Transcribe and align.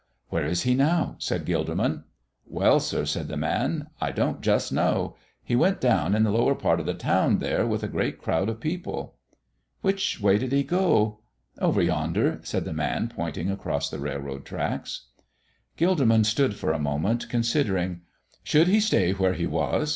"Where 0.29 0.47
is 0.47 0.63
He 0.63 0.73
now?" 0.73 1.15
said 1.19 1.45
Gilderman. 1.45 2.05
"Well, 2.47 2.79
sir," 2.79 3.05
said 3.05 3.27
the 3.27 3.37
man, 3.37 3.91
"I 4.01 4.11
don't 4.11 4.41
just 4.41 4.73
know. 4.73 5.15
He 5.43 5.55
went 5.55 5.79
down 5.79 6.15
in 6.15 6.23
the 6.23 6.31
lower 6.31 6.55
part 6.55 6.79
of 6.79 6.87
the 6.87 6.95
town, 6.95 7.37
there, 7.37 7.67
with 7.67 7.83
a 7.83 7.87
great 7.87 8.19
crowd 8.19 8.49
of 8.49 8.59
people." 8.59 9.17
"Which 9.81 10.19
way 10.19 10.39
did 10.39 10.53
He 10.53 10.63
go?" 10.63 11.19
"Over 11.59 11.83
yonder," 11.83 12.39
said 12.41 12.65
the 12.65 12.73
man, 12.73 13.09
pointing 13.09 13.51
across 13.51 13.91
the 13.91 13.99
railroad 13.99 14.43
tracks. 14.43 15.05
Gilderman 15.77 16.25
stood 16.25 16.55
for 16.55 16.71
a 16.73 16.79
moment 16.79 17.29
considering. 17.29 18.01
Should 18.43 18.69
he 18.69 18.79
stay 18.79 19.11
where 19.11 19.33
he 19.33 19.45
was? 19.45 19.89